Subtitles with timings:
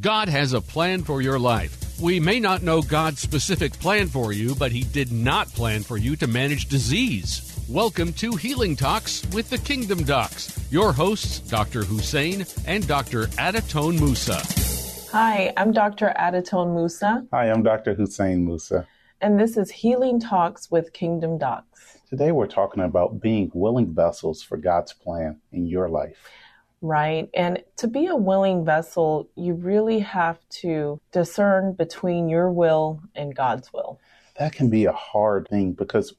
[0.00, 1.98] God has a plan for your life.
[1.98, 5.96] We may not know God's specific plan for you, but He did not plan for
[5.96, 7.58] you to manage disease.
[7.66, 10.70] Welcome to Healing Talks with the Kingdom Docs.
[10.70, 11.82] Your hosts, Dr.
[11.82, 13.28] Hussein and Dr.
[13.38, 14.42] Adatone Musa.
[15.12, 16.12] Hi, I'm Dr.
[16.18, 17.26] Adatone Musa.
[17.32, 17.94] Hi, I'm Dr.
[17.94, 18.86] Hussein Musa.
[19.22, 22.00] And this is Healing Talks with Kingdom Docs.
[22.10, 26.18] Today we're talking about being willing vessels for God's plan in your life
[26.82, 27.28] right?
[27.34, 33.34] And to be a willing vessel, you really have to discern between your will and
[33.34, 33.98] God's will.
[34.38, 36.14] That can be a hard thing because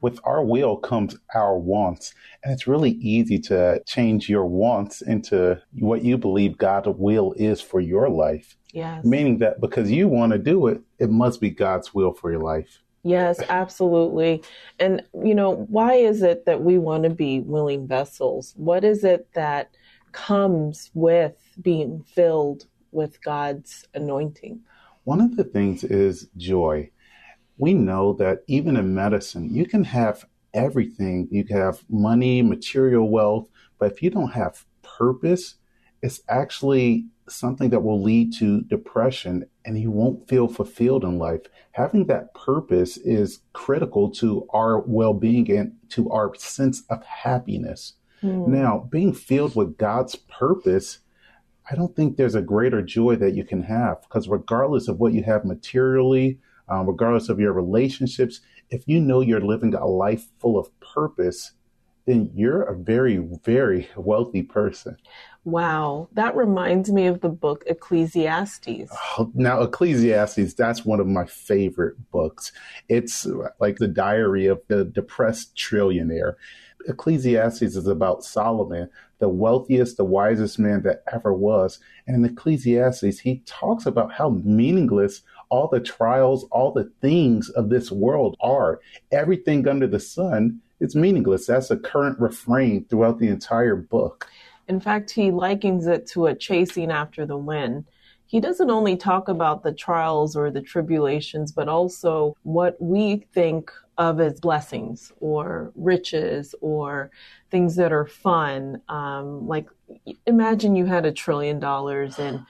[0.00, 2.12] with our will comes our wants.
[2.42, 7.60] And it's really easy to change your wants into what you believe God's will is
[7.60, 8.56] for your life.
[8.72, 9.04] Yes.
[9.04, 12.42] Meaning that because you want to do it, it must be God's will for your
[12.42, 12.81] life.
[13.04, 14.42] Yes, absolutely.
[14.78, 18.54] And, you know, why is it that we want to be willing vessels?
[18.56, 19.74] What is it that
[20.12, 24.60] comes with being filled with God's anointing.
[25.04, 26.90] One of the things is joy.
[27.58, 31.28] We know that even in medicine, you can have everything.
[31.30, 35.56] You can have money, material wealth, but if you don't have purpose,
[36.02, 41.42] it's actually something that will lead to depression and you won't feel fulfilled in life.
[41.72, 47.94] Having that purpose is critical to our well being and to our sense of happiness.
[48.22, 48.48] Mm.
[48.48, 50.98] Now, being filled with God's purpose,
[51.70, 55.12] I don't think there's a greater joy that you can have because, regardless of what
[55.12, 60.26] you have materially, um, regardless of your relationships, if you know you're living a life
[60.38, 61.52] full of purpose,
[62.06, 64.96] then you're a very, very wealthy person.
[65.44, 68.90] Wow, that reminds me of the book Ecclesiastes.
[69.18, 72.52] Oh, now, Ecclesiastes, that's one of my favorite books.
[72.88, 73.26] It's
[73.58, 76.34] like the diary of the depressed trillionaire.
[76.88, 78.88] Ecclesiastes is about Solomon,
[79.18, 81.78] the wealthiest, the wisest man that ever was.
[82.06, 87.68] And in Ecclesiastes, he talks about how meaningless all the trials, all the things of
[87.68, 88.80] this world are.
[89.10, 91.46] Everything under the sun is meaningless.
[91.46, 94.28] That's a current refrain throughout the entire book.
[94.68, 97.84] In fact, he likens it to a chasing after the wind
[98.32, 103.70] he doesn't only talk about the trials or the tribulations, but also what we think
[103.98, 107.10] of as blessings or riches or
[107.50, 108.80] things that are fun.
[108.88, 109.68] Um, like,
[110.24, 112.42] imagine you had a trillion dollars and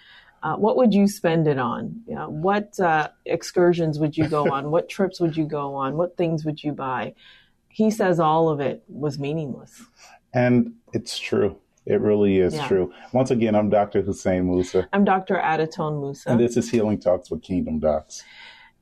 [0.44, 2.00] uh, what would you spend it on?
[2.06, 4.70] You know, what uh, excursions would you go on?
[4.70, 5.97] what trips would you go on?
[5.97, 7.14] What things would you buy?
[7.72, 9.82] He says all of it was meaningless.
[10.34, 11.56] And it's true.
[11.86, 12.68] It really is yeah.
[12.68, 12.92] true.
[13.12, 14.02] Once again, I'm Dr.
[14.02, 14.88] Hussein Musa.
[14.92, 15.36] I'm Dr.
[15.36, 16.30] Adatone Musa.
[16.30, 18.22] And this is Healing Talks with Kingdom Docs.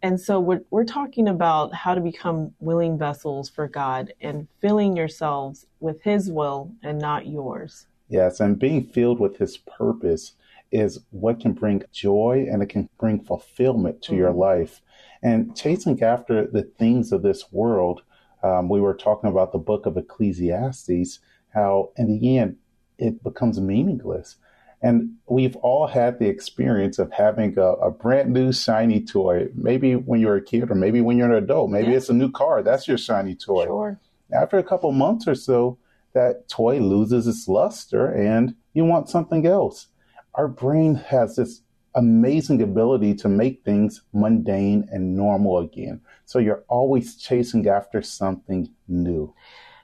[0.03, 4.97] And so we're, we're talking about how to become willing vessels for God and filling
[4.97, 7.87] yourselves with His will and not yours.
[8.09, 10.33] Yes, and being filled with His purpose
[10.73, 14.21] is what can bring joy and it can bring fulfillment to mm-hmm.
[14.21, 14.81] your life.
[15.23, 18.03] And chasing after the things of this world,
[18.43, 21.19] um, we were talking about the book of Ecclesiastes,
[21.53, 22.57] how in the end,
[22.99, 24.37] it becomes meaningless.
[24.83, 29.95] And we've all had the experience of having a, a, brand new shiny toy, maybe
[29.95, 31.71] when you're a kid or maybe when you're an adult.
[31.71, 31.99] Maybe yeah.
[31.99, 32.63] it's a new car.
[32.63, 33.65] That's your shiny toy.
[33.65, 34.01] Sure.
[34.33, 35.77] After a couple months or so,
[36.15, 39.89] that toy loses its luster and you want something else.
[40.35, 41.61] Our brain has this
[41.95, 46.01] amazing ability to make things mundane and normal again.
[46.25, 49.35] So you're always chasing after something new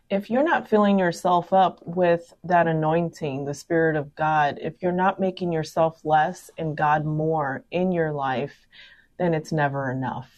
[0.09, 4.93] if you're not filling yourself up with that anointing, the Spirit of God, if you're
[4.93, 8.67] not making yourself less and God more in your life,
[9.19, 10.31] then it's never enough.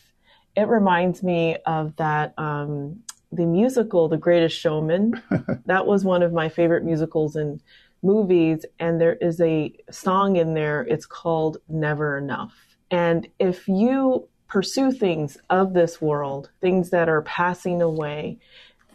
[0.57, 3.01] It reminds me of that um,
[3.31, 5.23] the musical, The Greatest Showman.
[5.67, 7.63] that was one of my favorite musicals and
[8.03, 10.83] movies, and there is a song in there.
[10.83, 12.55] It's called Never Enough.
[12.91, 18.39] And if you pursue things of this world, things that are passing away,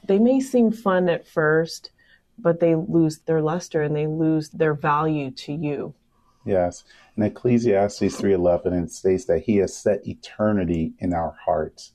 [0.06, 1.92] they may seem fun at first,
[2.40, 5.94] but they lose their luster and they lose their value to you.
[6.46, 6.84] Yes.
[7.16, 11.94] In Ecclesiastes 3:11 it states that he has set eternity in our hearts,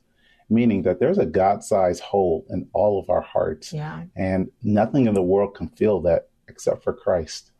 [0.49, 3.73] meaning that there's a God-sized hole in all of our hearts.
[3.73, 4.05] Yeah.
[4.17, 7.51] And nothing in the world can fill that except for Christ.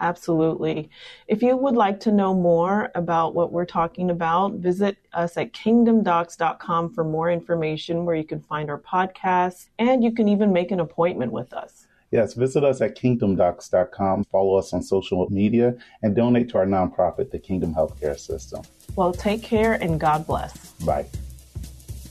[0.00, 0.90] Absolutely.
[1.28, 5.52] If you would like to know more about what we're talking about, visit us at
[5.52, 10.72] kingdomdocs.com for more information where you can find our podcasts and you can even make
[10.72, 11.86] an appointment with us.
[12.10, 17.30] Yes, visit us at kingdomdocs.com, follow us on social media, and donate to our nonprofit,
[17.30, 18.62] the Kingdom Healthcare System.
[18.94, 20.72] Well, take care and God bless.
[20.84, 21.06] Bye.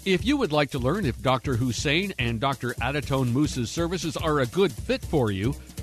[0.05, 1.55] If you would like to learn if Dr.
[1.55, 2.73] Hussein and Dr.
[2.81, 5.55] Adatone Musa's services are a good fit for you,